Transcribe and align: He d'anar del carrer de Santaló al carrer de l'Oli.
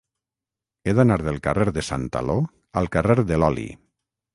He 0.89 0.95
d'anar 1.01 1.19
del 1.27 1.39
carrer 1.49 1.69
de 1.77 1.85
Santaló 1.93 2.41
al 2.83 2.93
carrer 2.99 3.23
de 3.33 3.43
l'Oli. 3.43 3.73